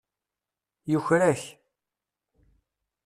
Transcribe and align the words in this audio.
Yuker-ak. 0.91 1.43